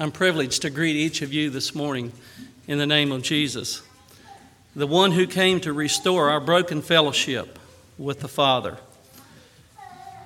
[0.00, 2.12] I'm privileged to greet each of you this morning
[2.66, 3.80] in the name of Jesus,
[4.74, 7.60] the one who came to restore our broken fellowship
[7.96, 8.78] with the Father.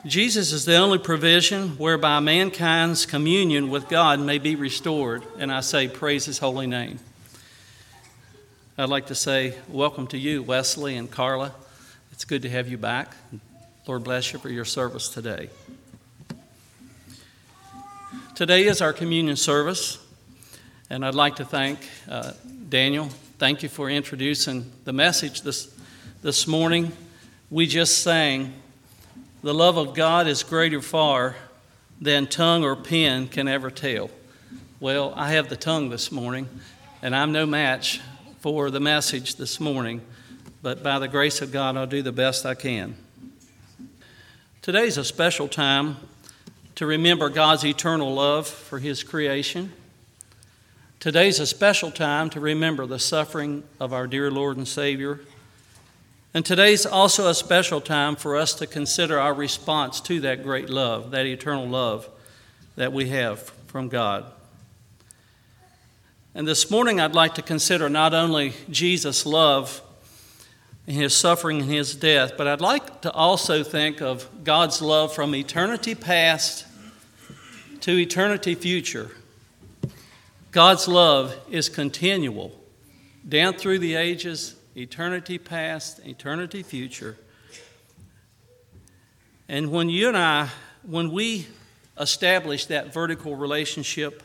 [0.06, 5.60] Jesus is the only provision whereby mankind's communion with God may be restored, and I
[5.60, 6.98] say, Praise His holy name.
[8.78, 11.52] I'd like to say, Welcome to you, Wesley and Carla.
[12.12, 13.14] It's good to have you back.
[13.86, 15.50] Lord bless you for your service today.
[18.38, 19.98] Today is our communion service,
[20.90, 22.34] and I'd like to thank uh,
[22.68, 23.08] Daniel.
[23.36, 25.74] Thank you for introducing the message this,
[26.22, 26.92] this morning.
[27.50, 28.52] We just sang,
[29.42, 31.34] The love of God is greater far
[32.00, 34.08] than tongue or pen can ever tell.
[34.78, 36.48] Well, I have the tongue this morning,
[37.02, 38.00] and I'm no match
[38.38, 40.00] for the message this morning,
[40.62, 42.94] but by the grace of God, I'll do the best I can.
[44.62, 45.96] Today's a special time
[46.78, 49.72] to remember God's eternal love for His creation.
[51.00, 55.18] Today's a special time to remember the suffering of our dear Lord and Savior.
[56.32, 60.70] And today's also a special time for us to consider our response to that great
[60.70, 62.08] love, that eternal love
[62.76, 64.26] that we have from God.
[66.32, 69.82] And this morning, I'd like to consider not only Jesus' love
[70.86, 75.12] and his suffering and his death, but I'd like to also think of God's love
[75.12, 76.66] from eternity past
[77.80, 79.10] to eternity future.
[80.50, 82.52] God's love is continual,
[83.28, 87.16] down through the ages, eternity past, eternity future.
[89.48, 90.48] And when you and I,
[90.82, 91.46] when we
[91.98, 94.22] establish that vertical relationship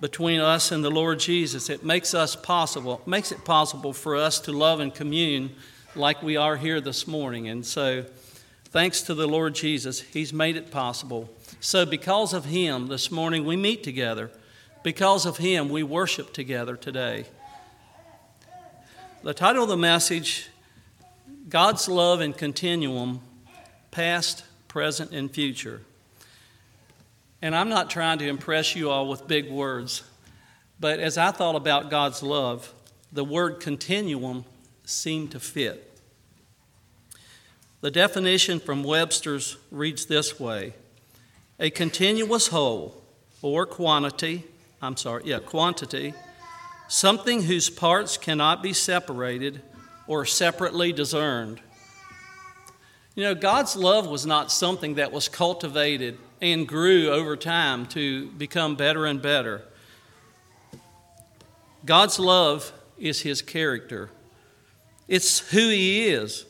[0.00, 4.40] between us and the Lord Jesus, it makes us possible, makes it possible for us
[4.40, 5.54] to love and commune
[5.94, 7.48] like we are here this morning.
[7.48, 8.04] And so,
[8.66, 11.30] thanks to the Lord Jesus, He's made it possible.
[11.60, 14.30] So, because of Him, this morning we meet together.
[14.82, 17.26] Because of Him, we worship together today.
[19.22, 20.48] The title of the message
[21.48, 23.20] God's Love and Continuum,
[23.90, 25.82] Past, Present, and Future.
[27.42, 30.02] And I'm not trying to impress you all with big words,
[30.80, 32.72] but as I thought about God's love,
[33.12, 34.44] the word continuum
[34.84, 35.98] seemed to fit.
[37.80, 40.74] The definition from Webster's reads this way
[41.58, 43.02] a continuous whole
[43.42, 44.44] or quantity,
[44.82, 46.14] I'm sorry, yeah, quantity,
[46.88, 49.62] something whose parts cannot be separated
[50.06, 51.60] or separately discerned.
[53.14, 58.26] You know, God's love was not something that was cultivated and grew over time to
[58.32, 59.62] become better and better.
[61.84, 64.10] God's love is His character,
[65.08, 66.44] it's who He is.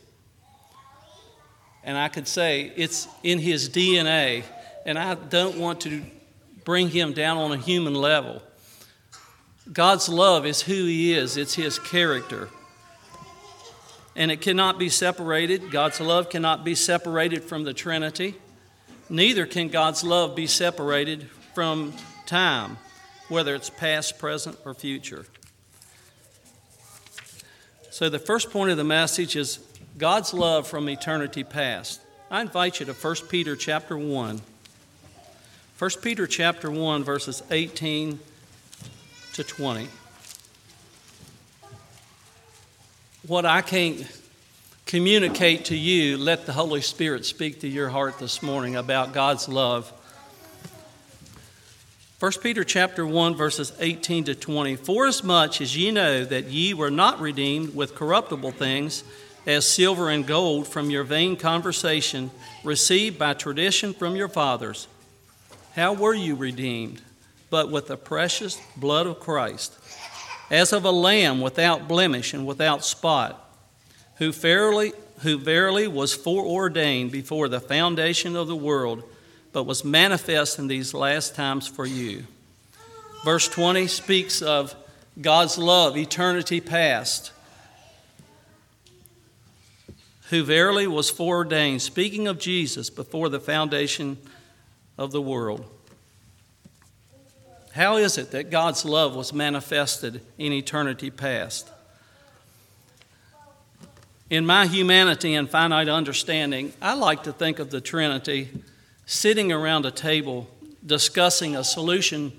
[1.84, 4.43] And I could say it's in His DNA
[4.87, 6.03] and I don't want to
[6.65, 8.41] bring him down on a human level.
[9.71, 12.49] God's love is who he is, it's his character.
[14.15, 15.71] And it cannot be separated.
[15.71, 18.37] God's love cannot be separated from the Trinity.
[19.11, 21.93] Neither can God's love be separated from
[22.25, 22.79] time,
[23.29, 25.27] whether it's past, present, or future.
[27.91, 29.59] So, the first point of the message is
[29.99, 32.01] God's love from eternity past.
[32.31, 34.41] I invite you to 1 Peter chapter 1.
[35.78, 38.19] 1 Peter chapter 1 verses 18
[39.34, 39.88] to 20.
[43.26, 44.10] What I can't
[44.87, 49.50] communicate to you, let the Holy Spirit speak to your heart this morning about God's
[49.50, 49.92] love.
[52.20, 56.47] 1 Peter chapter 1 verses 18 to 20 For as much as ye know that
[56.47, 59.04] ye were not redeemed with corruptible things
[59.44, 62.31] as silver and gold from your vain conversation
[62.64, 64.88] received by tradition from your fathers
[65.76, 67.03] how were you redeemed?
[67.50, 69.75] But with the precious blood of Christ,
[70.50, 73.47] as of a lamb without blemish and without spot,
[74.16, 79.04] who verily, who verily was foreordained before the foundation of the world,
[79.53, 82.25] but was manifest in these last times for you.
[83.22, 84.75] Verse 20 speaks of
[85.20, 87.32] God's love, eternity past,
[90.31, 94.17] who verily was foreordained, speaking of Jesus before the foundation
[94.98, 95.64] of the world.
[97.72, 101.70] How is it that God's love was manifested in eternity past?
[104.31, 108.48] In my humanity and finite understanding, I like to think of the Trinity
[109.04, 110.48] sitting around a table
[110.84, 112.32] discussing a solution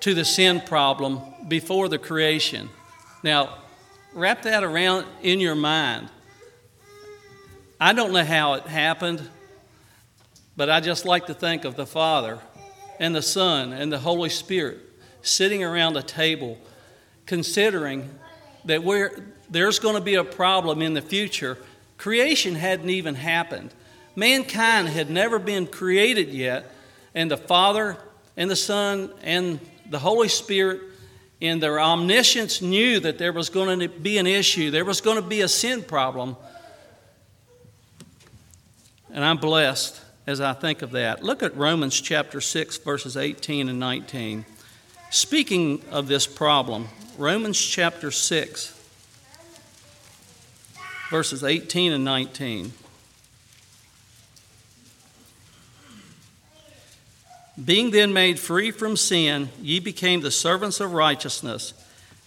[0.00, 2.68] to the sin problem before the creation.
[3.22, 3.58] Now,
[4.12, 6.08] wrap that around in your mind.
[7.80, 9.28] I don't know how it happened.
[10.56, 12.38] But I just like to think of the Father
[12.98, 14.78] and the Son and the Holy Spirit
[15.22, 16.58] sitting around a table,
[17.26, 18.10] considering
[18.64, 21.58] that we're, there's going to be a problem in the future.
[21.96, 23.72] Creation hadn't even happened.
[24.14, 26.70] Mankind had never been created yet,
[27.14, 27.96] and the Father
[28.36, 29.58] and the Son and
[29.88, 30.80] the Holy Spirit,
[31.40, 35.16] in their omniscience, knew that there was going to be an issue, there was going
[35.16, 36.36] to be a sin problem.
[39.10, 41.22] And I'm blessed as I think of that.
[41.22, 44.44] Look at Romans chapter 6, verses 18 and 19.
[45.10, 46.88] Speaking of this problem,
[47.18, 48.78] Romans chapter 6,
[51.10, 52.72] verses 18 and 19.
[57.62, 61.74] Being then made free from sin, ye became the servants of righteousness.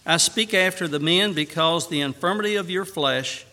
[0.06, 3.44] I speak after the men because the infirmity of your flesh,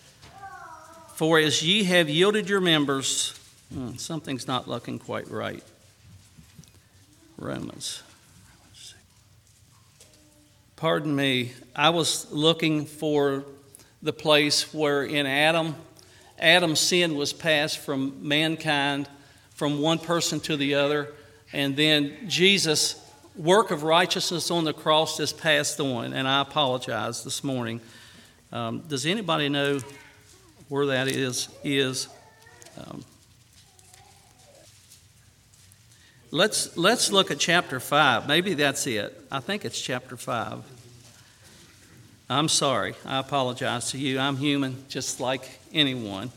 [1.15, 3.39] for as ye have yielded your members,
[3.73, 5.63] hmm, something's not looking quite right.
[7.37, 8.03] Romans.
[10.75, 13.45] Pardon me, I was looking for
[14.01, 15.75] the place where in Adam,
[16.37, 19.07] Adam's sin was passed from mankind,
[19.55, 21.09] from one person to the other
[21.53, 22.99] and then Jesus'
[23.35, 27.79] work of righteousness on the cross is passed on, and I apologize this morning.
[28.51, 29.79] Um, does anybody know
[30.67, 31.49] where that is?
[31.63, 32.07] Is
[32.77, 33.05] um,
[36.33, 38.27] let's let's look at chapter five.
[38.27, 39.19] Maybe that's it.
[39.31, 40.63] I think it's chapter five.
[42.29, 42.95] I'm sorry.
[43.05, 44.19] I apologize to you.
[44.19, 46.31] I'm human, just like anyone.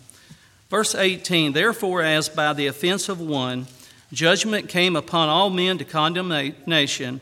[0.69, 3.67] Verse 18 Therefore, as by the offense of one
[4.13, 7.21] Judgment came upon all men to condemnation.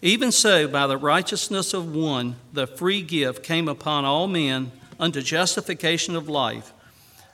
[0.00, 5.20] Even so, by the righteousness of one, the free gift came upon all men unto
[5.20, 6.72] justification of life.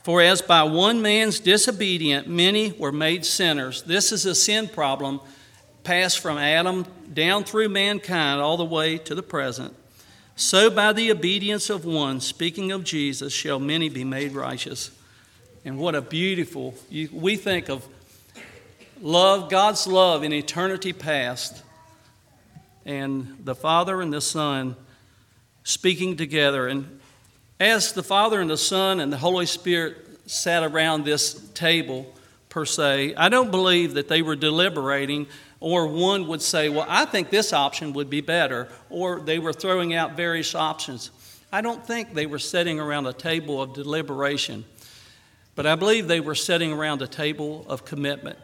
[0.06, 5.20] For as by one man's disobedience many were made sinners, this is a sin problem
[5.82, 9.74] passed from Adam down through mankind all the way to the present.
[10.36, 14.92] So by the obedience of one, speaking of Jesus, shall many be made righteous.
[15.64, 16.76] And what a beautiful,
[17.10, 17.84] we think of
[19.00, 21.64] love, God's love in eternity past,
[22.84, 24.76] and the Father and the Son
[25.64, 26.68] speaking together.
[26.68, 27.00] And
[27.58, 32.12] as the Father and the Son and the Holy Spirit sat around this table,
[32.48, 35.26] per se, I don't believe that they were deliberating,
[35.60, 39.52] or one would say, Well, I think this option would be better, or they were
[39.52, 41.10] throwing out various options.
[41.50, 44.64] I don't think they were sitting around a table of deliberation,
[45.54, 48.38] but I believe they were sitting around a table of commitment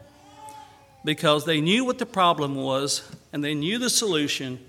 [1.05, 4.59] because they knew what the problem was and they knew the solution,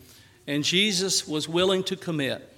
[0.47, 2.54] and Jesus was willing to commit.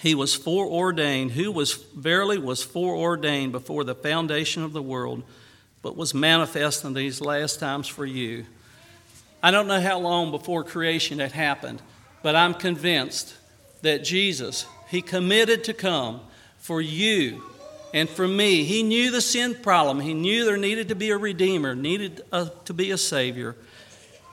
[0.00, 5.22] He was foreordained, who was verily was foreordained before the foundation of the world,
[5.82, 8.46] but was manifest in these last times for you.
[9.42, 11.82] I don't know how long before creation had happened,
[12.22, 13.34] but I'm convinced
[13.82, 16.20] that Jesus, He committed to come
[16.58, 17.42] for you
[17.92, 20.00] and for me, he knew the sin problem.
[20.00, 23.56] He knew there needed to be a redeemer, needed a, to be a savior,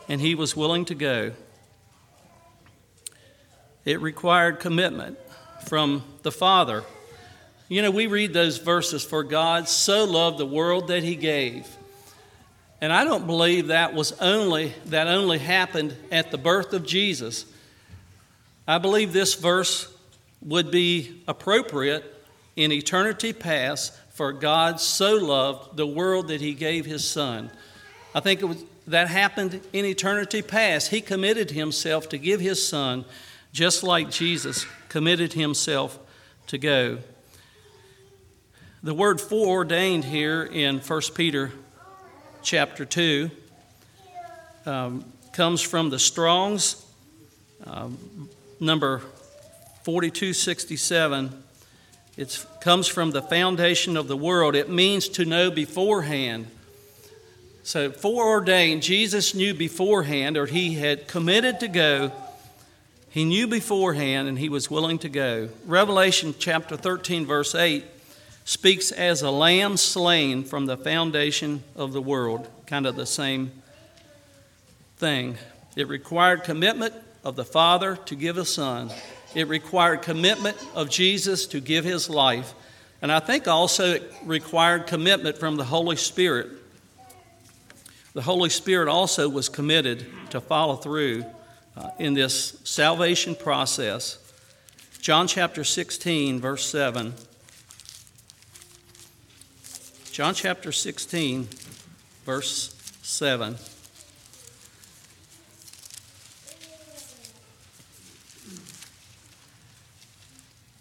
[0.08, 1.31] and he was willing to go.
[3.84, 5.18] It required commitment
[5.68, 6.84] from the Father.
[7.69, 11.68] You know, we read those verses for God so loved the world that he gave.
[12.80, 17.45] And I don't believe that was only that only happened at the birth of Jesus.
[18.68, 19.94] I believe this verse
[20.42, 22.14] would be appropriate
[22.56, 27.52] in eternity past, for God so loved the world that he gave his son.
[28.16, 30.90] I think was, that happened in eternity past.
[30.90, 33.06] He committed himself to give his son,
[33.57, 35.97] just like Jesus committed himself
[36.45, 36.99] to go.
[38.83, 41.52] The word foreordained here in 1 Peter
[42.44, 43.31] chapter 2
[44.68, 46.85] um, comes from the Strong's
[47.66, 48.99] um, number
[49.81, 51.44] 4267
[52.16, 54.56] it comes from the foundation of the world.
[54.56, 56.45] It means to know beforehand.
[57.64, 62.11] So, foreordained, Jesus knew beforehand, or he had committed to go.
[63.09, 65.49] He knew beforehand and he was willing to go.
[65.66, 67.83] Revelation chapter 13, verse 8
[68.45, 72.47] speaks as a lamb slain from the foundation of the world.
[72.66, 73.52] Kind of the same
[74.97, 75.37] thing.
[75.76, 78.90] It required commitment of the Father to give a Son.
[79.35, 82.54] It required commitment of Jesus to give his life.
[83.02, 86.49] And I think also it required commitment from the Holy Spirit.
[88.14, 91.26] The Holy Spirit also was committed to follow through
[91.78, 94.18] uh, in this salvation process.
[95.00, 97.14] John chapter 16, verse 7.
[100.12, 101.48] John chapter 16,
[102.26, 103.56] verse 7.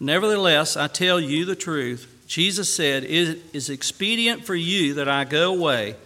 [0.00, 2.12] Nevertheless, I tell you the truth.
[2.26, 5.96] Jesus said, It is expedient for you that I go away.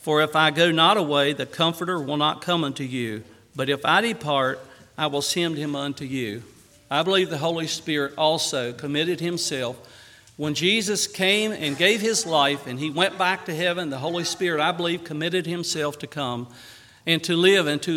[0.00, 3.24] For if I go not away, the Comforter will not come unto you.
[3.56, 4.60] But if I depart,
[4.96, 6.42] I will send him unto you.
[6.90, 9.76] I believe the Holy Spirit also committed himself.
[10.36, 14.24] When Jesus came and gave his life and he went back to heaven, the Holy
[14.24, 16.48] Spirit, I believe, committed himself to come
[17.06, 17.96] and to live and to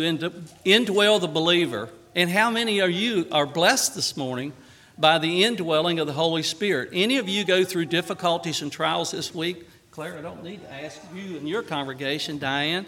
[0.64, 1.90] indwell the believer.
[2.16, 4.54] And how many of you are blessed this morning
[5.00, 6.90] by the indwelling of the Holy Spirit.
[6.92, 9.66] Any of you go through difficulties and trials this week?
[9.90, 12.84] Claire, I don't need to ask you and your congregation, Diane.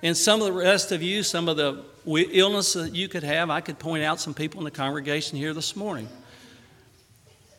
[0.00, 1.82] And some of the rest of you, some of the
[2.16, 5.52] illness that you could have, I could point out some people in the congregation here
[5.52, 6.08] this morning.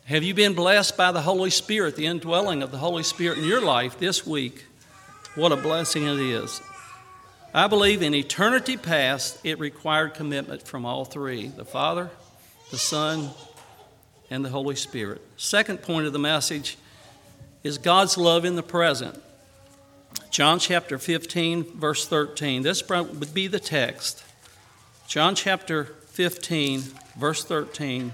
[0.04, 3.44] Have you been blessed by the Holy Spirit, the indwelling of the Holy Spirit in
[3.44, 4.64] your life this week?
[5.36, 6.60] What a blessing it is.
[7.54, 12.10] I believe in eternity past, it required commitment from all three the Father,
[12.70, 13.30] the Son,
[14.30, 15.20] and the Holy Spirit.
[15.36, 16.76] Second point of the message
[17.62, 19.20] is God's love in the present.
[20.30, 22.62] John chapter 15, verse 13.
[22.62, 24.24] This would be the text.
[25.10, 26.82] John chapter 15,
[27.16, 28.12] verse 13.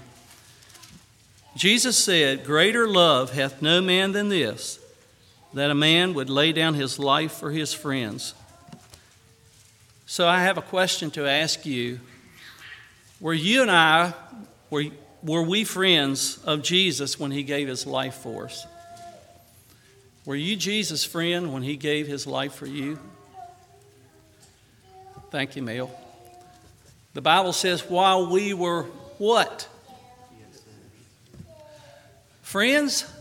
[1.55, 4.79] Jesus said, Greater love hath no man than this,
[5.53, 8.33] that a man would lay down his life for his friends.
[10.07, 11.99] So I have a question to ask you.
[13.19, 14.15] Were you and I,
[14.71, 14.85] were,
[15.21, 18.65] were we friends of Jesus when he gave his life for us?
[20.25, 22.97] Were you Jesus' friend when he gave his life for you?
[25.29, 25.91] Thank you, Mel.
[27.17, 28.83] The Bible says, while we were
[29.17, 29.67] what?
[32.43, 33.11] Friends?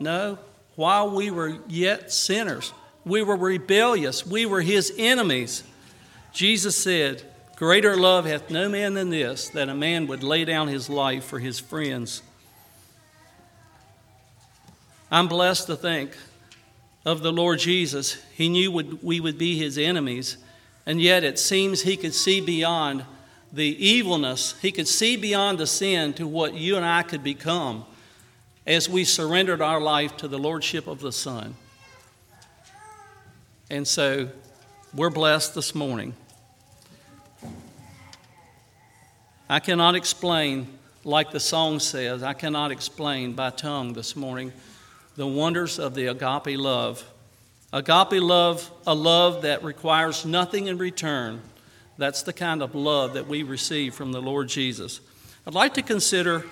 [0.00, 0.38] No.
[0.74, 2.72] While we were yet sinners,
[3.04, 5.64] we were rebellious, we were his enemies.
[6.32, 7.24] Jesus said,
[7.56, 11.24] Greater love hath no man than this, that a man would lay down his life
[11.24, 12.22] for his friends.
[15.10, 16.16] I'm blessed to think
[17.04, 18.14] of the Lord Jesus.
[18.32, 20.38] He knew we would be his enemies,
[20.86, 23.04] and yet it seems he could see beyond
[23.52, 27.84] the evilness, he could see beyond the sin to what you and I could become
[28.66, 31.54] as we surrendered our life to the Lordship of the Son.
[33.70, 34.28] And so
[34.94, 36.14] we're blessed this morning.
[39.48, 44.52] I cannot explain, like the song says, I cannot explain by tongue this morning
[45.16, 47.04] the wonders of the agape love.
[47.72, 51.40] Agape love, a love that requires nothing in return.
[51.98, 55.00] That's the kind of love that we receive from the Lord Jesus.
[55.46, 56.44] I'd like to consider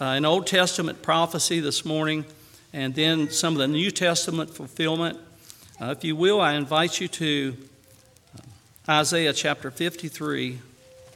[0.00, 2.24] uh, an Old Testament prophecy this morning
[2.72, 5.18] and then some of the New Testament fulfillment.
[5.80, 7.56] Uh, if you will, I invite you to
[8.36, 10.58] uh, Isaiah chapter 53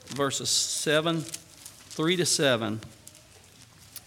[0.09, 2.81] verses 7, 3 to 7.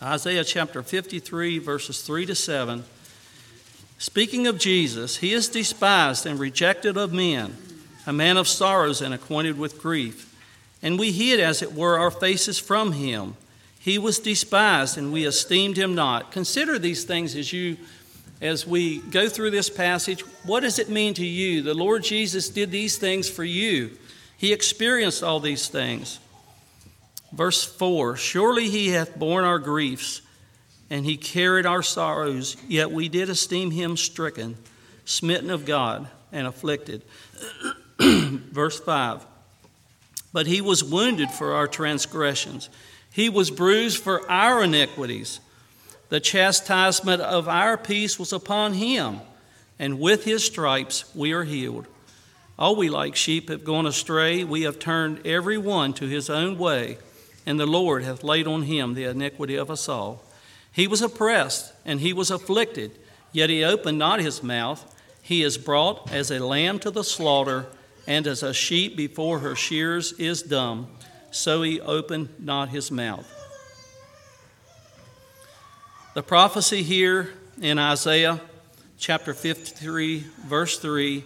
[0.01, 2.83] Isaiah chapter 53, verses 3 to 7.
[3.98, 7.57] Speaking of Jesus, he is despised and rejected of men,
[8.05, 10.25] a man of sorrows and acquainted with grief.
[10.81, 13.35] And we hid, as it were, our faces from him.
[13.79, 16.31] He was despised, and we esteemed him not.
[16.31, 17.77] Consider these things as you
[18.41, 20.21] as we go through this passage.
[20.43, 21.61] What does it mean to you?
[21.61, 23.97] The Lord Jesus did these things for you.
[24.37, 26.19] He experienced all these things.
[27.33, 30.21] Verse 4 Surely he hath borne our griefs,
[30.89, 34.57] and he carried our sorrows, yet we did esteem him stricken,
[35.05, 37.03] smitten of God, and afflicted.
[38.51, 39.25] Verse 5
[40.31, 42.69] But he was wounded for our transgressions,
[43.11, 45.39] he was bruised for our iniquities.
[46.09, 49.19] The chastisement of our peace was upon him,
[49.77, 51.85] and with his stripes we are healed.
[52.57, 54.43] All we like sheep have gone astray.
[54.43, 56.97] We have turned every one to his own way,
[57.45, 60.23] and the Lord hath laid on him the iniquity of us all.
[60.71, 62.91] He was oppressed, and he was afflicted,
[63.31, 64.93] yet he opened not his mouth.
[65.21, 67.67] He is brought as a lamb to the slaughter,
[68.09, 70.87] and as a sheep before her shears is dumb,
[71.29, 73.31] so he opened not his mouth.
[76.15, 77.29] The prophecy here
[77.61, 78.41] in Isaiah
[78.97, 81.23] chapter 53, verse 3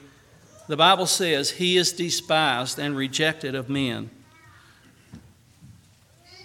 [0.68, 4.10] the Bible says, He is despised and rejected of men.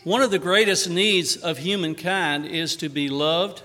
[0.02, 3.62] One of the greatest needs of humankind is to be loved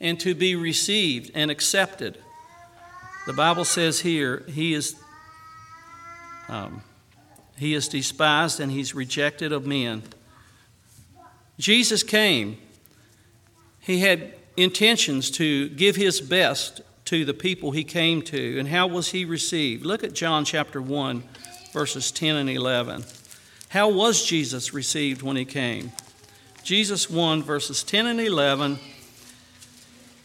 [0.00, 2.18] and to be received and accepted.
[3.26, 4.96] The Bible says here, He is.
[6.48, 6.82] Um,
[7.56, 10.02] he is despised and he's rejected of men.
[11.58, 12.58] Jesus came.
[13.80, 18.58] He had intentions to give his best to the people he came to.
[18.58, 19.86] And how was he received?
[19.86, 21.22] Look at John chapter 1,
[21.72, 23.04] verses 10 and 11.
[23.68, 25.92] How was Jesus received when he came?
[26.62, 28.78] Jesus 1, verses 10 and 11.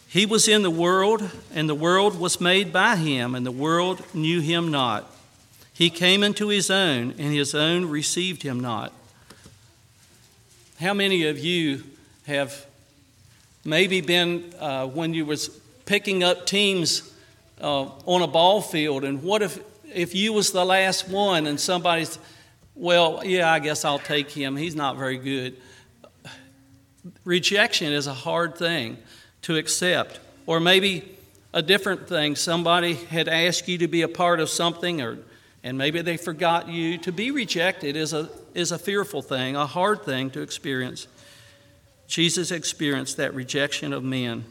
[0.07, 4.03] He was in the world, and the world was made by him, and the world
[4.13, 5.09] knew him not.
[5.73, 8.93] He came into his own, and his own received him not.
[10.79, 11.83] How many of you
[12.27, 12.65] have
[13.63, 15.49] maybe been uh, when you was
[15.85, 17.13] picking up teams
[17.61, 19.59] uh, on a ball field, and what if
[19.93, 22.17] if you was the last one and somebody's,
[22.75, 24.55] well, yeah, I guess I'll take him.
[24.55, 25.57] He's not very good.
[27.25, 28.97] Rejection is a hard thing
[29.43, 31.17] to accept, or maybe
[31.53, 32.35] a different thing.
[32.35, 35.17] Somebody had asked you to be a part of something, or
[35.63, 36.97] and maybe they forgot you.
[36.99, 41.07] To be rejected is a is a fearful thing, a hard thing to experience.
[42.07, 44.43] Jesus experienced that rejection of men.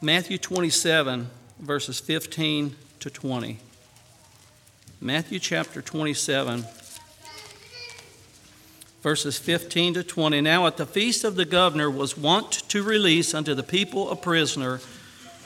[0.00, 1.28] Matthew 27,
[1.60, 3.58] verses 15 to 20.
[5.00, 6.64] Matthew chapter 27,
[9.02, 10.40] verses 15 to 20.
[10.40, 14.16] Now at the feast of the governor was wont to release unto the people a
[14.16, 14.80] prisoner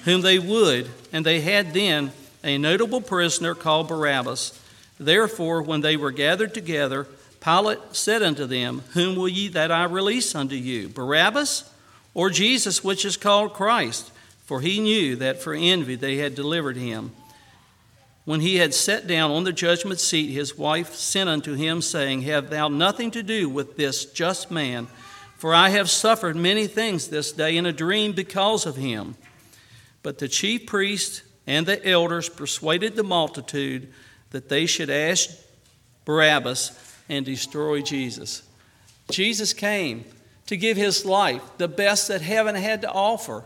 [0.04, 4.58] whom they would, and they had then a notable prisoner called Barabbas.
[4.98, 7.06] Therefore, when they were gathered together,
[7.40, 11.70] Pilate said unto them, Whom will ye that I release unto you, Barabbas
[12.14, 14.10] or Jesus, which is called Christ?
[14.44, 17.12] For he knew that for envy they had delivered him.
[18.24, 22.22] When he had sat down on the judgment seat, his wife sent unto him, saying,
[22.22, 24.86] Have thou nothing to do with this just man?
[25.36, 29.14] For I have suffered many things this day in a dream because of him.
[30.02, 33.90] But the chief priests and the elders persuaded the multitude
[34.30, 35.30] that they should ask
[36.04, 36.78] Barabbas
[37.08, 38.42] and destroy Jesus.
[39.10, 40.04] Jesus came
[40.46, 43.44] to give his life, the best that heaven had to offer,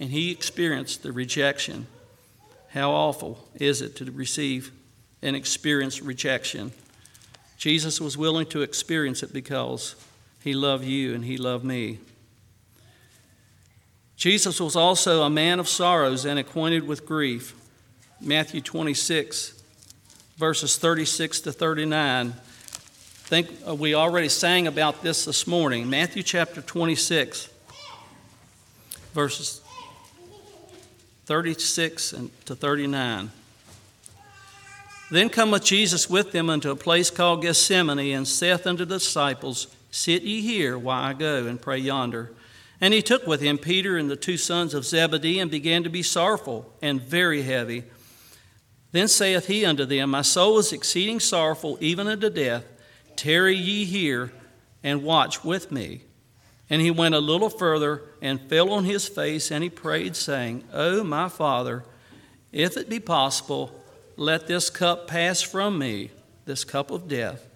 [0.00, 1.86] and he experienced the rejection.
[2.70, 4.72] How awful is it to receive
[5.20, 6.72] and experience rejection?
[7.58, 9.94] Jesus was willing to experience it because
[10.42, 11.98] he loved you and he loved me.
[14.16, 17.54] Jesus was also a man of sorrows and acquainted with grief.
[18.20, 19.62] Matthew 26,
[20.38, 22.34] verses 36 to 39
[23.26, 25.90] I think uh, we already sang about this this morning.
[25.90, 27.48] Matthew chapter 26,
[29.12, 29.60] verses
[31.24, 33.32] 36 to 39.
[35.10, 39.74] Then cometh Jesus with them unto a place called Gethsemane, and saith unto the disciples,
[39.90, 42.30] Sit ye here while I go and pray yonder.
[42.80, 45.90] And he took with him Peter and the two sons of Zebedee, and began to
[45.90, 47.84] be sorrowful and very heavy.
[48.92, 52.64] Then saith he unto them, My soul is exceeding sorrowful, even unto death.
[53.16, 54.32] Tarry ye here
[54.82, 56.02] and watch with me.
[56.68, 60.64] And he went a little further and fell on his face, and he prayed, saying,
[60.72, 61.84] O my Father,
[62.52, 63.72] if it be possible,
[64.16, 66.10] let this cup pass from me,
[66.44, 67.46] this cup of death.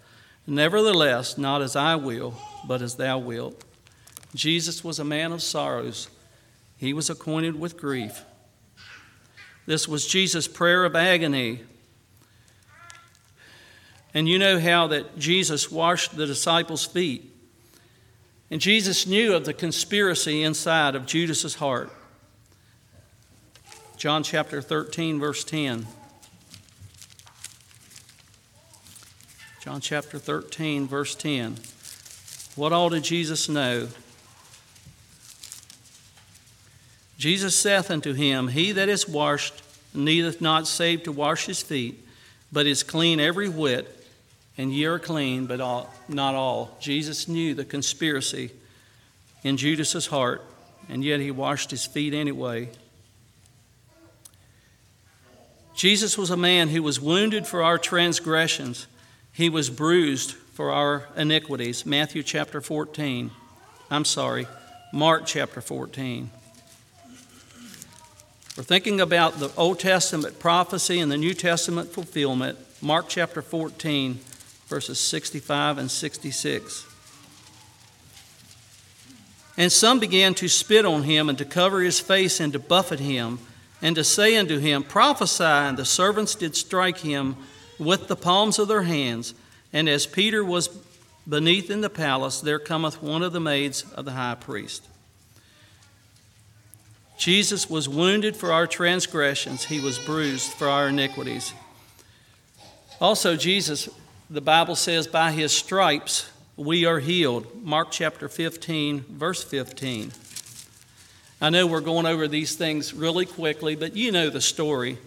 [0.47, 2.35] Nevertheless, not as I will,
[2.67, 3.63] but as thou wilt.
[4.33, 6.09] Jesus was a man of sorrows.
[6.77, 8.23] He was acquainted with grief.
[9.65, 11.61] This was Jesus' prayer of agony
[14.13, 17.27] and you know how that Jesus washed the disciples' feet.
[18.49, 21.89] And Jesus knew of the conspiracy inside of Judas's heart.
[23.95, 25.87] John chapter 13, verse 10.
[29.61, 31.57] John chapter 13, verse 10.
[32.55, 33.87] What all did Jesus know?
[37.21, 39.53] Jesus saith unto him, He that is washed
[39.93, 42.03] needeth not save to wash his feet,
[42.51, 44.03] but is clean every whit
[44.57, 46.75] and ye are clean, but all, not all.
[46.81, 48.49] Jesus knew the conspiracy
[49.43, 50.43] in Judas's heart,
[50.89, 52.69] and yet he washed his feet anyway.
[55.75, 58.87] Jesus was a man who was wounded for our transgressions,
[59.31, 61.85] he was bruised for our iniquities.
[61.85, 63.29] Matthew chapter 14.
[63.91, 64.47] I'm sorry,
[64.91, 66.31] Mark chapter 14.
[68.57, 72.57] We're thinking about the Old Testament prophecy and the New Testament fulfillment.
[72.81, 74.19] Mark chapter 14
[74.67, 76.85] verses 65 and 66.
[79.55, 82.99] And some began to spit on him and to cover his face and to buffet
[82.99, 83.39] him
[83.81, 85.43] and to say unto him, Prophesy.
[85.43, 87.37] And the servants did strike him
[87.79, 89.33] with the palms of their hands.
[89.71, 90.67] And as Peter was
[91.27, 94.87] beneath in the palace, there cometh one of the maids of the high priest.
[97.21, 101.53] Jesus was wounded for our transgressions, he was bruised for our iniquities.
[102.99, 103.87] Also, Jesus
[104.31, 107.63] the Bible says, by his stripes we are healed.
[107.63, 110.11] Mark chapter 15, verse 15.
[111.39, 114.97] I know we're going over these things really quickly, but you know the story.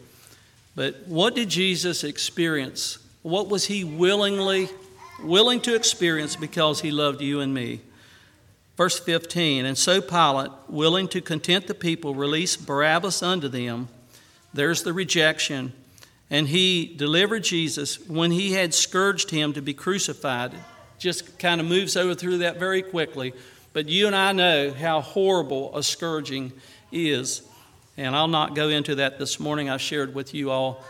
[0.76, 2.98] But what did Jesus experience?
[3.22, 4.68] What was he willingly
[5.20, 7.80] willing to experience because he loved you and me?
[8.76, 13.88] Verse 15, and so Pilate, willing to content the people, released Barabbas unto them.
[14.52, 15.72] There's the rejection.
[16.28, 20.52] And he delivered Jesus when he had scourged him to be crucified.
[20.98, 23.32] Just kind of moves over through that very quickly.
[23.72, 26.52] But you and I know how horrible a scourging
[26.90, 27.42] is.
[27.96, 29.70] And I'll not go into that this morning.
[29.70, 30.82] I shared with you all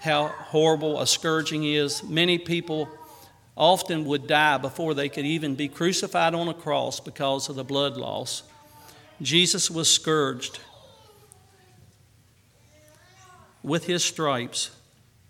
[0.00, 2.02] how horrible a scourging is.
[2.02, 2.88] Many people
[3.56, 7.64] often would die before they could even be crucified on a cross because of the
[7.64, 8.42] blood loss.
[9.20, 10.60] Jesus was scourged.
[13.62, 14.70] With his stripes,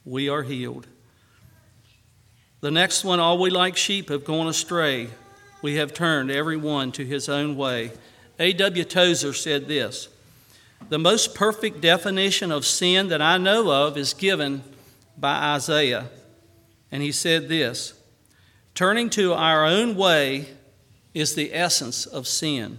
[0.04, 0.86] we are healed.
[2.60, 5.08] The next one, all we like sheep have gone astray.
[5.62, 7.92] We have turned every one to his own way.
[8.38, 8.84] A.W.
[8.84, 10.08] Tozer said this
[10.88, 14.62] The most perfect definition of sin that I know of is given
[15.18, 16.10] by Isaiah.
[16.92, 17.94] And he said this
[18.74, 20.46] Turning to our own way
[21.12, 22.78] is the essence of sin.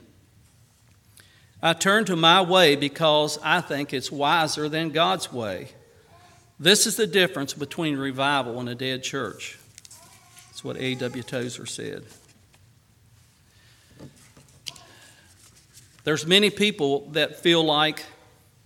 [1.61, 5.69] I turn to my way because I think it's wiser than God's way.
[6.59, 9.59] This is the difference between revival and a dead church.
[10.47, 11.23] That's what A.W.
[11.23, 12.03] Tozer said.
[16.03, 18.03] There's many people that feel like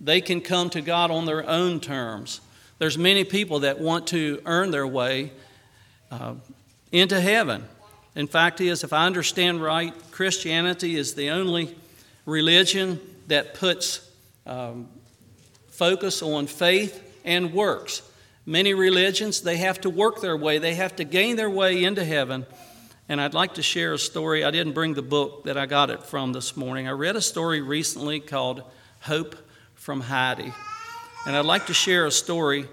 [0.00, 2.40] they can come to God on their own terms.
[2.78, 5.32] There's many people that want to earn their way
[6.10, 6.34] uh,
[6.92, 7.64] into heaven.
[8.14, 11.76] In fact, is if I understand right, Christianity is the only
[12.24, 14.10] religion that puts
[14.46, 14.88] um,
[15.68, 18.02] focus on faith and works.
[18.46, 22.04] Many religions, they have to work their way, they have to gain their way into
[22.04, 22.46] heaven.
[23.08, 24.44] And I'd like to share a story.
[24.44, 26.88] I didn't bring the book that I got it from this morning.
[26.88, 28.62] I read a story recently called
[29.00, 29.36] Hope
[29.74, 30.52] from Heidi.
[31.26, 32.66] And I'd like to share a story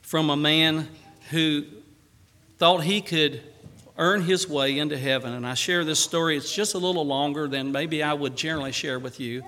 [0.00, 0.88] from a man
[1.30, 1.64] who
[2.58, 3.42] thought he could
[3.96, 5.32] earn his way into heaven.
[5.32, 6.36] And I share this story.
[6.36, 9.42] It's just a little longer than maybe I would generally share with you.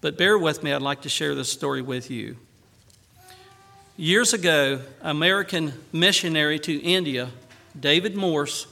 [0.00, 2.36] But bear with me, I'd like to share this story with you.
[3.96, 7.28] Years ago, American missionary to India,
[7.78, 8.66] David Morse,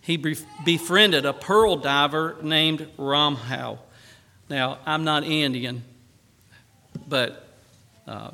[0.00, 0.16] he
[0.64, 3.78] befriended a pearl diver named Ramhal.
[4.48, 5.84] Now, I'm not Indian,
[7.08, 7.46] but
[8.06, 8.30] uh,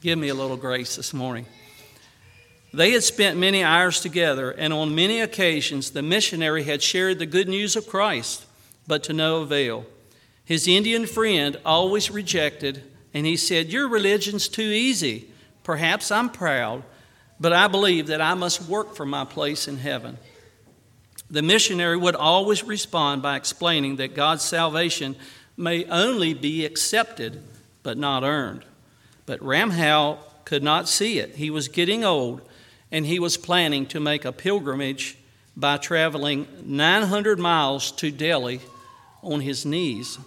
[0.00, 1.46] give me a little grace this morning.
[2.76, 7.24] They had spent many hours together, and on many occasions the missionary had shared the
[7.24, 8.44] good news of Christ,
[8.86, 9.86] but to no avail.
[10.44, 12.82] His Indian friend always rejected,
[13.14, 15.30] and he said, Your religion's too easy.
[15.64, 16.82] Perhaps I'm proud,
[17.40, 20.18] but I believe that I must work for my place in heaven.
[21.30, 25.16] The missionary would always respond by explaining that God's salvation
[25.56, 27.42] may only be accepted
[27.82, 28.66] but not earned.
[29.24, 31.36] But Ramhal could not see it.
[31.36, 32.42] He was getting old,
[32.90, 35.16] and he was planning to make a pilgrimage
[35.56, 38.60] by traveling 900 miles to Delhi
[39.22, 40.18] on his knees.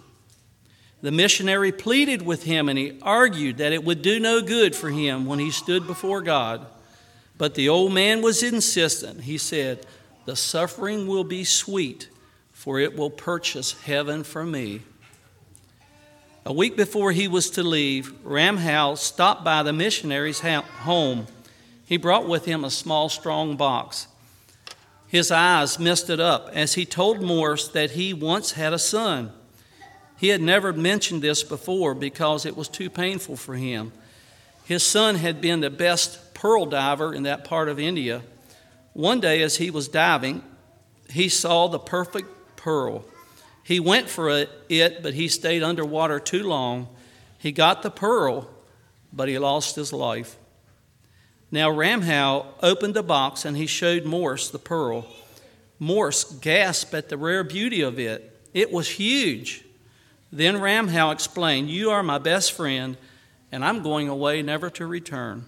[1.02, 4.90] The missionary pleaded with him and he argued that it would do no good for
[4.90, 6.66] him when he stood before God.
[7.38, 9.22] But the old man was insistent.
[9.22, 9.86] He said,
[10.26, 12.08] the suffering will be sweet,
[12.52, 14.82] for it will purchase heaven for me.
[16.44, 21.26] A week before he was to leave, Ramhal stopped by the missionary's home.
[21.90, 24.06] He brought with him a small, strong box.
[25.08, 29.32] His eyes misted up as he told Morse that he once had a son.
[30.16, 33.92] He had never mentioned this before because it was too painful for him.
[34.64, 38.22] His son had been the best pearl diver in that part of India
[38.92, 40.42] one day, as he was diving,
[41.08, 43.04] he saw the perfect pearl.
[43.62, 46.88] He went for it, but he stayed underwater too long.
[47.38, 48.50] He got the pearl,
[49.12, 50.36] but he lost his life.
[51.50, 55.06] Now, Ramhal opened the box and he showed Morse the pearl.
[55.78, 58.36] Morse gasped at the rare beauty of it.
[58.54, 59.64] It was huge.
[60.32, 62.96] Then Ramhal explained, You are my best friend,
[63.50, 65.44] and I'm going away never to return.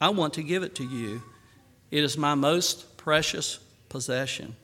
[0.00, 1.22] I want to give it to you.
[1.90, 3.58] It is my most precious
[3.88, 4.54] possession.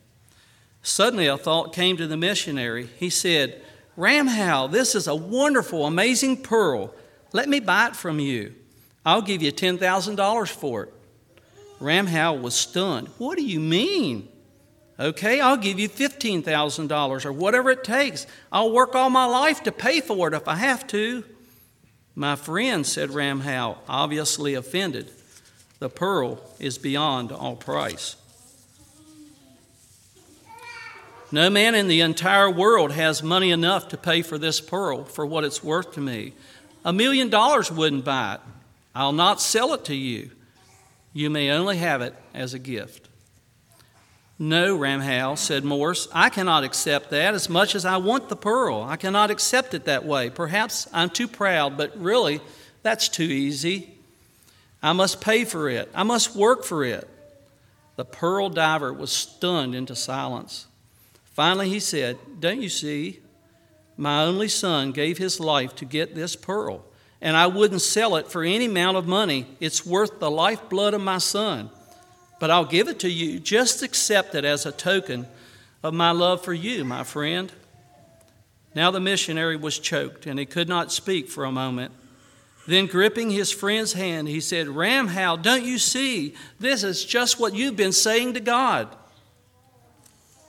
[0.83, 2.91] Suddenly, a thought came to the missionary.
[2.99, 3.63] He said,
[3.97, 6.95] Ramhal, this is a wonderful, amazing pearl.
[7.33, 8.55] Let me buy it from you.
[9.05, 10.95] I'll give you $10,000 for it.
[11.81, 13.09] Ramhal was stunned.
[13.19, 14.29] What do you mean?
[14.99, 18.27] Okay, I'll give you $15,000 or whatever it takes.
[18.53, 21.25] I'll work all my life to pay for it if I have to.
[22.15, 25.11] My friend, said Ramhal, obviously offended.
[25.81, 28.17] The pearl is beyond all price.
[31.33, 35.27] No man in the entire world has money enough to pay for this pearl for
[35.27, 36.33] what it's worth to me.
[36.85, 38.41] A million dollars wouldn't buy it.
[38.95, 40.31] I'll not sell it to you.
[41.13, 43.09] You may only have it as a gift.
[44.39, 48.83] No, Ramhal, said Morse, I cannot accept that as much as I want the pearl.
[48.83, 50.29] I cannot accept it that way.
[50.29, 52.41] Perhaps I'm too proud, but really,
[52.83, 53.95] that's too easy.
[54.83, 57.09] I must pay for it, I must work for it.
[57.97, 60.67] The pearl diver was stunned into silence.
[61.25, 63.21] Finally, he said, Don't you see?
[63.97, 66.85] My only son gave his life to get this pearl,
[67.21, 69.47] and I wouldn't sell it for any amount of money.
[69.61, 71.71] It's worth the lifeblood of my son.
[72.41, 73.41] But I'll give it to you.
[73.41, 75.27] Just accept it as a token
[75.83, 77.53] of my love for you, my friend.
[78.75, 81.93] Now the missionary was choked, and he could not speak for a moment.
[82.67, 86.35] Then, gripping his friend's hand, he said, Ramhal, don't you see?
[86.59, 88.89] This is just what you've been saying to God.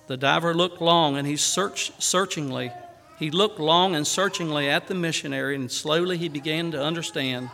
[0.07, 2.71] The diver looked long and he searched searchingly.
[3.17, 7.49] He looked long and searchingly at the missionary, and slowly he began to understand.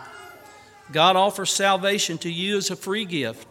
[0.92, 3.48] God offers salvation to you as a free gift.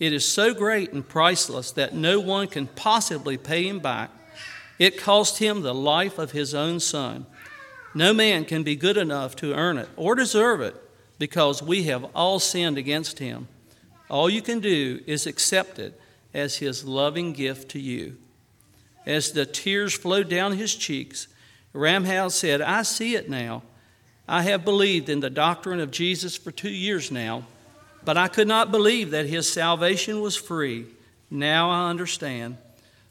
[0.00, 4.10] It is so great and priceless that no one can possibly pay him back.
[4.78, 7.26] It cost him the life of his own son.
[7.94, 10.74] No man can be good enough to earn it or deserve it
[11.18, 13.46] because we have all sinned against him.
[14.10, 15.98] All you can do is accept it
[16.34, 18.16] as his loving gift to you.
[19.06, 21.28] As the tears flowed down his cheeks,
[21.74, 23.62] Ramhal said, I see it now.
[24.28, 27.44] I have believed in the doctrine of Jesus for two years now,
[28.04, 30.86] but I could not believe that his salvation was free.
[31.30, 32.56] Now I understand.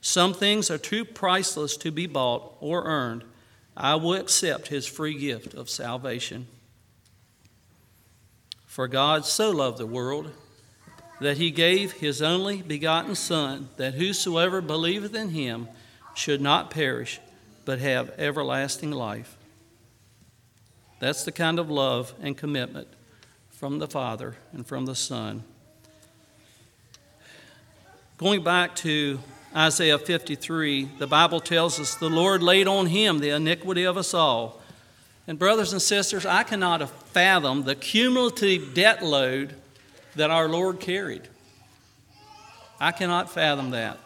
[0.01, 3.23] Some things are too priceless to be bought or earned.
[3.75, 6.47] I will accept his free gift of salvation.
[8.65, 10.31] For God so loved the world
[11.19, 15.67] that he gave his only begotten Son, that whosoever believeth in him
[16.15, 17.19] should not perish,
[17.65, 19.37] but have everlasting life.
[20.99, 22.87] That's the kind of love and commitment
[23.49, 25.43] from the Father and from the Son.
[28.17, 29.19] Going back to
[29.55, 34.13] Isaiah 53, the Bible tells us the Lord laid on him the iniquity of us
[34.13, 34.61] all.
[35.27, 39.55] And, brothers and sisters, I cannot fathom the cumulative debt load
[40.15, 41.23] that our Lord carried.
[42.79, 43.97] I cannot fathom that.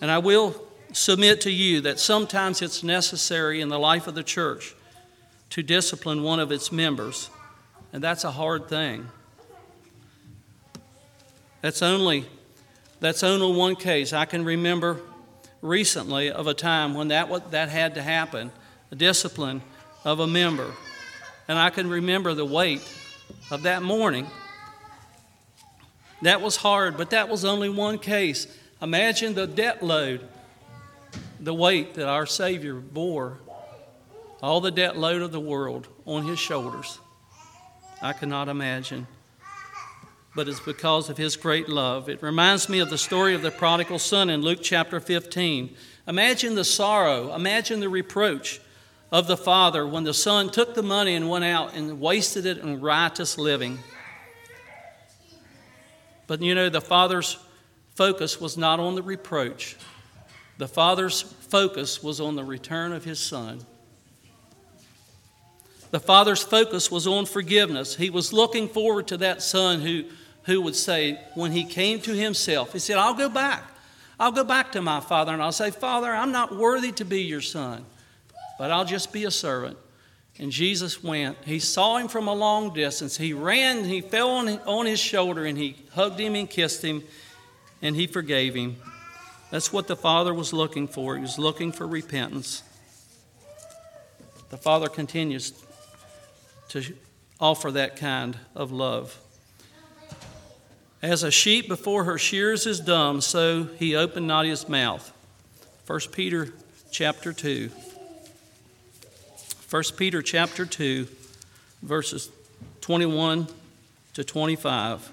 [0.00, 0.65] And I will
[0.96, 4.74] submit to you that sometimes it's necessary in the life of the church
[5.50, 7.30] to discipline one of its members,
[7.92, 9.06] and that's a hard thing.
[11.60, 12.26] That's only
[12.98, 14.14] that's only one case.
[14.14, 15.00] I can remember
[15.60, 18.50] recently of a time when that, that had to happen,
[18.90, 19.60] a discipline
[20.02, 20.72] of a member.
[21.46, 22.82] And I can remember the weight
[23.50, 24.26] of that morning.
[26.22, 28.46] That was hard, but that was only one case.
[28.80, 30.26] Imagine the debt load,
[31.40, 33.38] the weight that our Savior bore,
[34.42, 36.98] all the debt load of the world on his shoulders.
[38.02, 39.06] I cannot imagine
[40.36, 42.10] but it's because of his great love.
[42.10, 45.74] It reminds me of the story of the prodigal son in Luke chapter 15.
[46.06, 48.60] Imagine the sorrow, imagine the reproach
[49.10, 52.58] of the father when the son took the money and went out and wasted it
[52.58, 53.78] in riotous living.
[56.26, 57.38] But you know, the father's
[57.94, 59.76] focus was not on the reproach,
[60.58, 63.60] the father's focus was on the return of his son.
[65.90, 67.96] The father's focus was on forgiveness.
[67.96, 70.04] He was looking forward to that son who
[70.46, 73.64] who would say, when he came to himself, he said, I'll go back.
[74.18, 77.22] I'll go back to my father and I'll say, Father, I'm not worthy to be
[77.22, 77.84] your son,
[78.56, 79.76] but I'll just be a servant.
[80.38, 81.36] And Jesus went.
[81.44, 83.16] He saw him from a long distance.
[83.16, 87.02] He ran, he fell on, on his shoulder, and he hugged him and kissed him,
[87.82, 88.76] and he forgave him.
[89.50, 91.16] That's what the Father was looking for.
[91.16, 92.62] He was looking for repentance.
[94.50, 95.52] The Father continues
[96.68, 96.82] to
[97.40, 99.18] offer that kind of love.
[101.02, 105.12] As a sheep before her shears is dumb, so he opened not his mouth.
[105.86, 106.52] 1 Peter
[106.90, 107.70] chapter 2.
[109.70, 111.06] 1 Peter chapter 2,
[111.82, 112.30] verses
[112.80, 113.46] 21
[114.14, 115.12] to 25.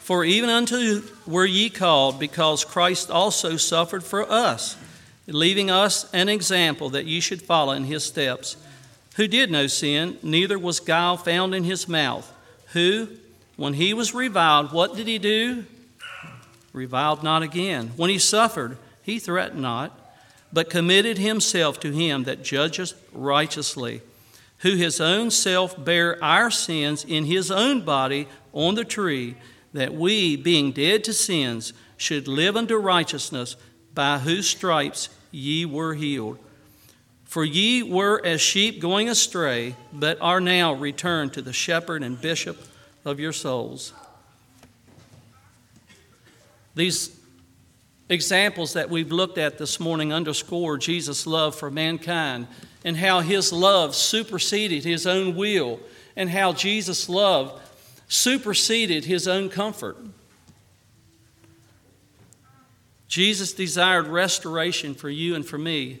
[0.00, 4.76] For even unto were ye called, because Christ also suffered for us,
[5.26, 8.56] leaving us an example that ye should follow in his steps,
[9.16, 12.32] who did no sin, neither was guile found in his mouth,
[12.72, 13.08] who,
[13.56, 15.64] when he was reviled, what did he do?
[16.72, 17.92] Reviled not again.
[17.96, 19.96] When he suffered, he threatened not,
[20.52, 24.00] but committed himself to him that judgeth righteously,
[24.58, 29.36] who his own self bare our sins in his own body on the tree,
[29.72, 33.56] that we, being dead to sins, should live unto righteousness,
[33.94, 36.38] by whose stripes ye were healed.
[37.24, 42.20] For ye were as sheep going astray, but are now returned to the shepherd and
[42.20, 42.58] bishop
[43.04, 43.92] of your souls.
[46.74, 47.16] These
[48.08, 52.48] examples that we've looked at this morning underscore Jesus' love for mankind
[52.84, 55.80] and how his love superseded his own will
[56.16, 57.60] and how Jesus' love
[58.10, 59.96] superseded his own comfort.
[63.08, 66.00] Jesus desired restoration for you and for me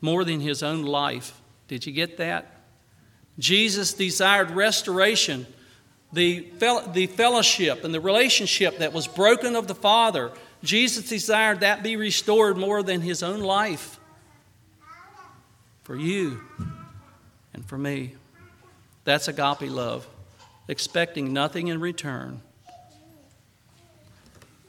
[0.00, 1.40] more than his own life.
[1.68, 2.62] Did you get that?
[3.38, 5.46] Jesus desired restoration,
[6.12, 6.48] the,
[6.92, 11.96] the fellowship and the relationship that was broken of the Father Jesus desired that be
[11.96, 13.98] restored more than his own life
[15.82, 16.40] for you
[17.54, 18.14] and for me.
[19.04, 20.06] That's agape love,
[20.68, 22.40] expecting nothing in return.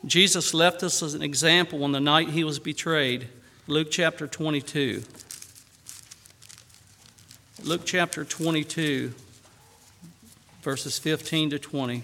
[0.05, 3.27] Jesus left us as an example on the night he was betrayed.
[3.67, 5.03] Luke chapter 22.
[7.63, 9.13] Luke chapter 22,
[10.61, 12.03] verses 15 to 20.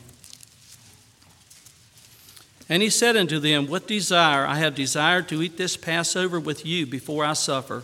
[2.67, 6.65] And he said unto them, What desire I have desired to eat this Passover with
[6.65, 7.83] you before I suffer.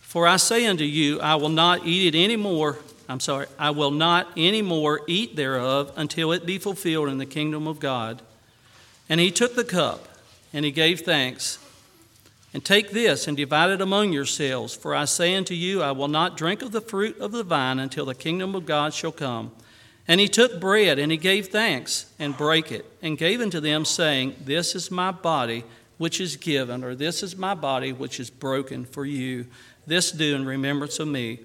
[0.00, 2.78] For I say unto you, I will not eat it any more.
[3.08, 7.26] I'm sorry, I will not any more eat thereof until it be fulfilled in the
[7.26, 8.20] kingdom of God.
[9.08, 10.06] And he took the cup,
[10.52, 11.58] and he gave thanks.
[12.52, 14.74] And take this and divide it among yourselves.
[14.74, 17.78] For I say unto you, I will not drink of the fruit of the vine
[17.78, 19.52] until the kingdom of God shall come.
[20.06, 23.84] And he took bread, and he gave thanks, and brake it, and gave unto them,
[23.84, 25.64] saying, This is my body,
[25.98, 29.46] which is given, or this is my body, which is broken for you.
[29.86, 31.40] This do in remembrance of me.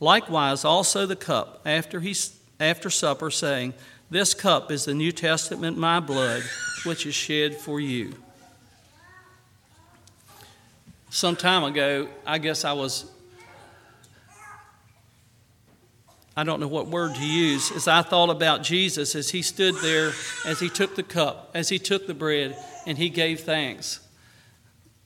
[0.00, 2.14] Likewise, also the cup, after, he,
[2.60, 3.74] after supper, saying,
[4.10, 6.42] This cup is the New Testament, my blood,
[6.84, 8.14] which is shed for you.
[11.08, 13.10] Some time ago, I guess I was
[16.38, 19.74] I don't know what word to use, as I thought about Jesus as he stood
[19.76, 20.12] there,
[20.44, 22.54] as he took the cup, as he took the bread,
[22.86, 24.05] and he gave thanks.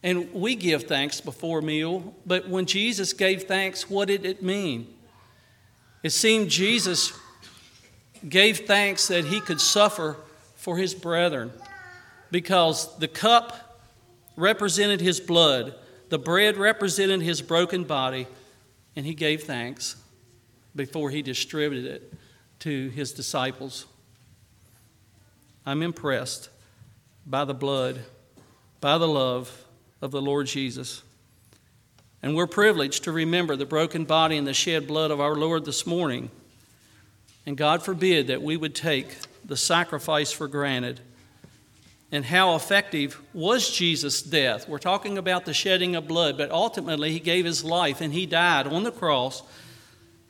[0.03, 4.87] And we give thanks before meal, but when Jesus gave thanks, what did it mean?
[6.03, 7.13] It seemed Jesus
[8.27, 10.17] gave thanks that he could suffer
[10.55, 11.53] for his brethren
[12.31, 13.81] because the cup
[14.37, 15.75] represented his blood,
[16.09, 18.27] the bread represented his broken body,
[18.97, 19.97] and he gave thanks
[20.75, 22.15] before he distributed it
[22.61, 23.87] to his disciples.
[25.67, 26.49] I'm impressed
[27.27, 28.01] by the blood,
[28.81, 29.67] by the love
[30.01, 31.03] of the Lord Jesus.
[32.23, 35.65] And we're privileged to remember the broken body and the shed blood of our Lord
[35.65, 36.31] this morning.
[37.47, 41.01] And God forbid that we would take the sacrifice for granted.
[42.13, 44.69] And how effective was Jesus' death?
[44.69, 48.27] We're talking about the shedding of blood, but ultimately he gave his life and he
[48.27, 49.43] died on the cross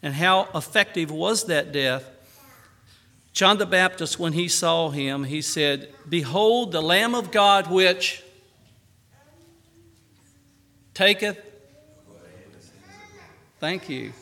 [0.03, 2.11] and how effective was that death?
[3.33, 8.23] John the Baptist, when he saw him, he said, Behold the Lamb of God which
[11.01, 11.39] taketh.
[13.59, 14.13] Thank you.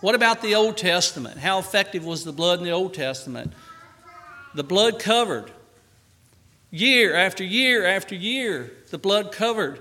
[0.00, 1.38] What about the Old Testament?
[1.38, 3.52] How effective was the blood in the Old Testament?
[4.56, 5.52] The blood covered.
[6.72, 9.80] Year after year after year, the blood covered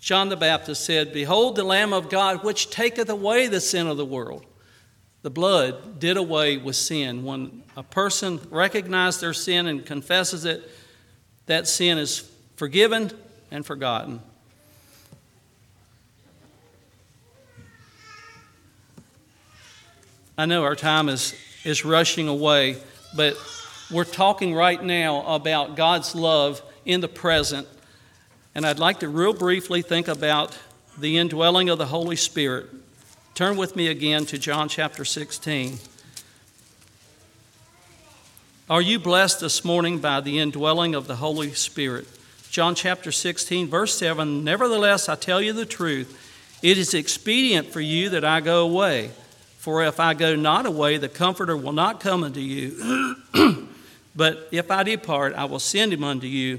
[0.00, 3.96] John the Baptist said, Behold the Lamb of God, which taketh away the sin of
[3.96, 4.44] the world.
[5.22, 7.22] The blood did away with sin.
[7.22, 10.68] When a person recognizes their sin and confesses it,
[11.46, 13.12] that sin is forgiven
[13.52, 14.20] and forgotten.
[20.36, 22.76] I know our time is, is rushing away,
[23.16, 23.36] but
[23.90, 27.68] we're talking right now about God's love in the present
[28.54, 30.58] and I'd like to real briefly think about
[30.98, 32.66] the indwelling of the Holy Spirit.
[33.34, 35.78] Turn with me again to John chapter 16.
[38.68, 42.06] Are you blessed this morning by the indwelling of the Holy Spirit?
[42.50, 46.18] John chapter 16, verse 7 Nevertheless, I tell you the truth,
[46.62, 49.12] it is expedient for you that I go away.
[49.62, 53.14] For if I go not away, the Comforter will not come unto you.
[54.16, 56.58] but if I depart, I will send him unto you.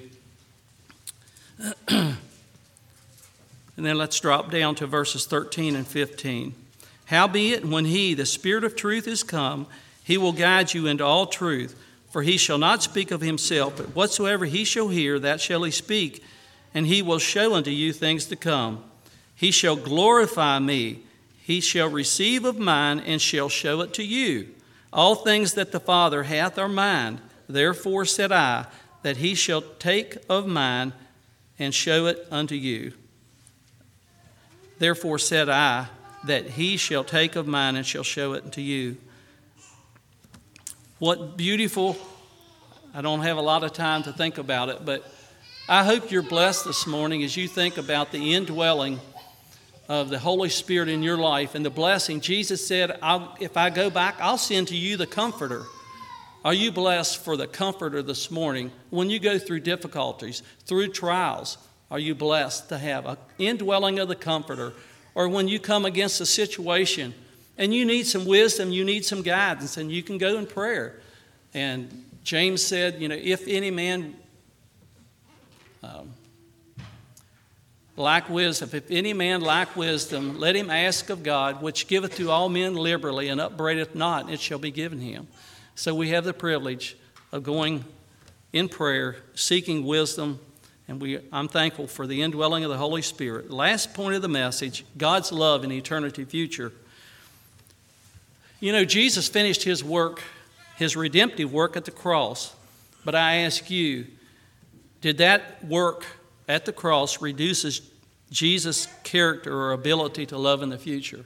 [1.90, 2.16] and
[3.76, 6.56] then let's drop down to verses 13 and 15.
[7.08, 9.68] Howbeit, when he, the Spirit of truth, is come,
[10.06, 11.78] he will guide you into all truth.
[12.10, 15.72] For he shall not speak of himself, but whatsoever he shall hear, that shall he
[15.72, 16.24] speak,
[16.74, 18.82] and he will show unto you things to come.
[19.36, 21.02] He shall glorify me.
[21.46, 24.48] He shall receive of mine, and shall show it to you.
[24.94, 27.20] All things that the Father hath are mine.
[27.50, 28.68] Therefore said I,
[29.02, 30.94] that he shall take of mine
[31.60, 32.94] and show it unto you.
[34.80, 35.88] Therefore said I,
[36.24, 38.96] that he shall take of mine and shall show it unto you.
[41.00, 41.98] What beautiful,
[42.94, 45.14] I don't have a lot of time to think about it, but
[45.68, 49.02] I hope you're blessed this morning as you think about the indwelling
[49.94, 52.20] of the Holy Spirit in your life and the blessing.
[52.20, 52.98] Jesus said,
[53.40, 55.66] If I go back, I'll send to you the Comforter.
[56.44, 61.60] Are you blessed for the Comforter this morning when you go through difficulties, through trials?
[61.92, 64.74] Are you blessed to have an indwelling of the Comforter?
[65.14, 67.14] Or when you come against a situation
[67.60, 71.02] and you need some wisdom, you need some guidance, and you can go in prayer.
[71.54, 74.16] And James said, You know, if any man
[75.84, 76.16] um,
[77.96, 82.32] lack wisdom, if any man lack wisdom, let him ask of God, which giveth to
[82.32, 85.28] all men liberally and upbraideth not, and it shall be given him.
[85.76, 86.98] So we have the privilege
[87.32, 87.86] of going
[88.52, 90.40] in prayer, seeking wisdom,
[90.88, 93.50] and we, I'm thankful for the indwelling of the Holy Spirit.
[93.50, 96.72] Last point of the message God's love in eternity future.
[98.60, 100.22] You know, Jesus finished his work,
[100.76, 102.54] his redemptive work at the cross.
[103.06, 104.08] But I ask you,
[105.02, 106.06] did that work
[106.48, 107.82] at the cross reduces
[108.32, 111.26] Jesus' character or ability to love in the future?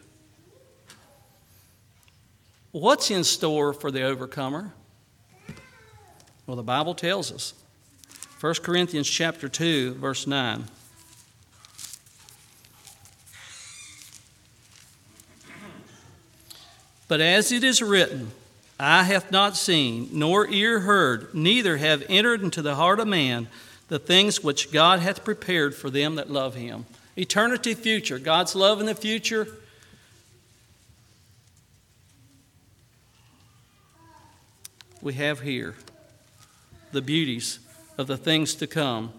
[2.71, 4.73] What's in store for the overcomer?
[6.45, 7.53] Well, the Bible tells us.
[8.39, 10.65] 1 Corinthians chapter 2 verse 9.
[17.07, 18.31] But as it is written,
[18.79, 23.47] eye hath not seen, nor ear heard, neither have entered into the heart of man
[23.87, 26.85] the things which God hath prepared for them that love him.
[27.15, 29.47] Eternity future, God's love in the future.
[35.01, 35.75] We have here
[36.91, 37.59] the beauties
[37.97, 39.13] of the things to come.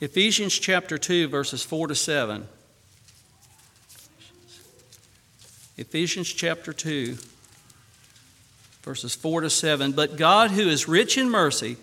[0.00, 2.46] Ephesians chapter 2, verses 4 to 7.
[5.78, 7.16] Ephesians chapter 2,
[8.82, 9.92] verses 4 to 7.
[9.92, 11.76] But God, who is rich in mercy,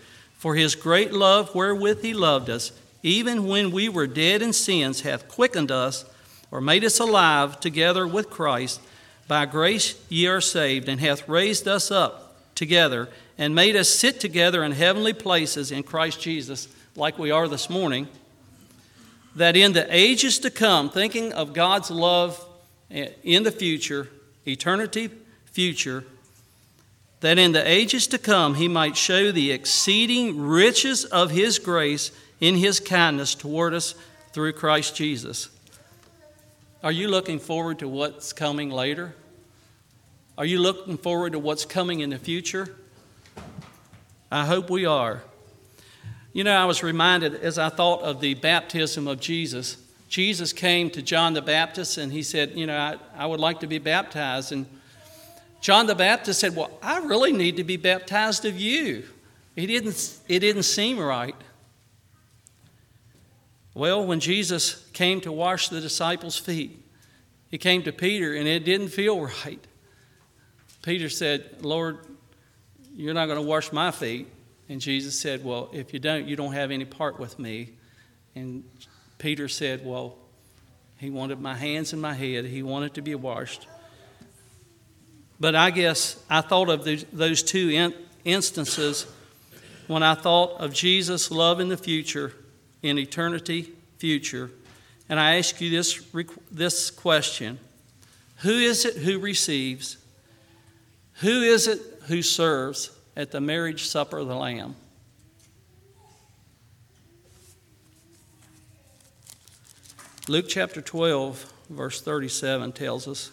[0.44, 5.00] for his great love wherewith he loved us, even when we were dead in sins,
[5.00, 6.04] hath quickened us,
[6.52, 8.82] or made us alive together with Christ.
[9.30, 14.20] By grace ye are saved, and hath raised us up together, and made us sit
[14.20, 16.68] together in heavenly places in Christ Jesus,
[16.98, 18.10] like we are this morning,
[19.38, 22.46] that in the ages to come, thinking of God's love
[22.89, 24.10] in the future,
[24.46, 25.10] eternity
[25.46, 26.04] future,
[27.24, 32.11] that in the ages to come he might show the exceeding riches of his grace
[32.41, 33.95] in his kindness toward us
[34.34, 35.49] through Christ Jesus.
[36.84, 39.15] Are you looking forward to what's coming later?
[40.38, 42.76] Are you looking forward to what's coming in the future?
[44.30, 45.24] I hope we are.
[46.34, 49.78] You know, I was reminded as I thought of the baptism of Jesus
[50.13, 53.61] Jesus came to John the Baptist and he said, You know, I, I would like
[53.61, 54.51] to be baptized.
[54.51, 54.67] And
[55.64, 59.05] John the Baptist said, Well, I really need to be baptized of you.
[59.55, 61.36] It didn't, it didn't seem right.
[63.74, 66.86] Well, when Jesus came to wash the disciples' feet,
[67.49, 69.66] he came to Peter and it didn't feel right.
[70.82, 71.99] Peter said, Lord,
[72.93, 74.28] you're not going to wash my feet.
[74.68, 77.72] And Jesus said, Well, if you don't, you don't have any part with me.
[78.36, 78.66] And
[79.18, 80.18] Peter said, Well,
[80.97, 83.66] he wanted my hands and my head, he wanted to be washed.
[85.44, 89.06] But I guess I thought of those two in- instances
[89.88, 92.32] when I thought of Jesus' love in the future,
[92.82, 94.52] in eternity future.
[95.10, 96.02] And I ask you this,
[96.50, 97.60] this question
[98.38, 99.98] Who is it who receives?
[101.16, 104.78] Who is it who serves at the marriage supper of the Lamb?
[110.30, 113.30] Luke chapter 12, verse 37 tells us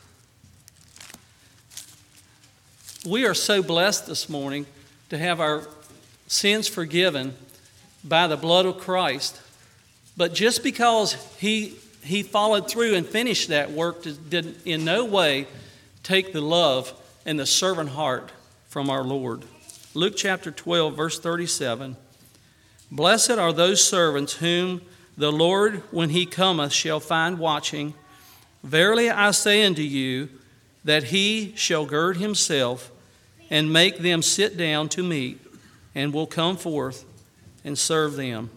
[3.07, 4.67] we are so blessed this morning
[5.09, 5.63] to have our
[6.27, 7.35] sins forgiven
[8.05, 9.41] by the blood of Christ.
[10.17, 15.47] But just because he, he followed through and finished that work did in no way
[16.03, 16.93] take the love
[17.25, 18.33] and the servant heart
[18.69, 19.45] from our Lord.
[19.95, 21.97] Luke chapter 12, verse 37
[22.91, 24.83] Blessed are those servants whom
[25.17, 27.95] the Lord, when he cometh, shall find watching.
[28.63, 30.29] Verily I say unto you,
[30.85, 32.91] that he shall gird himself
[33.51, 35.41] and make them sit down to meat,
[35.95, 37.05] and will come forth
[37.65, 38.49] and serve them.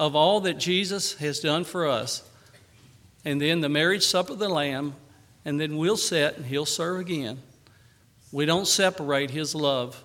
[0.00, 2.22] Of all that Jesus has done for us,
[3.24, 4.94] and then the marriage supper of the Lamb,
[5.44, 7.38] and then we'll sit and he'll serve again.
[8.32, 10.04] We don't separate His love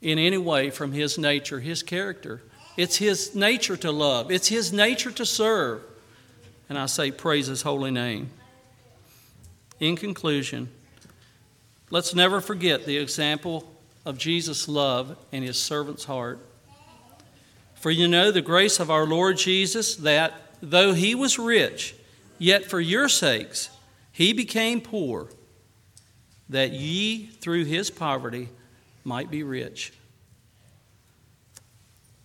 [0.00, 2.42] in any way from His nature, His character.
[2.76, 5.82] It's His nature to love, it's His nature to serve.
[6.68, 8.30] And I say, praise His holy name.
[9.80, 10.68] In conclusion,
[11.90, 13.70] let's never forget the example
[14.04, 16.38] of Jesus' love and His servant's heart.
[17.74, 21.96] For you know the grace of our Lord Jesus, that though He was rich,
[22.38, 23.70] yet for your sakes
[24.12, 25.28] He became poor,
[26.48, 28.48] that ye through His poverty
[29.04, 29.92] might be rich.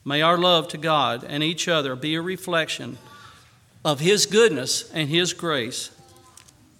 [0.05, 2.97] May our love to God and each other be a reflection
[3.87, 5.91] of His goodness and His grace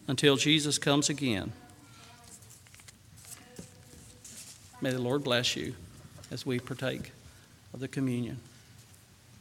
[0.10, 1.54] until Jesus comes again.
[4.82, 5.74] May the Lord bless you
[6.32, 7.14] as we partake
[7.74, 8.42] of the communion.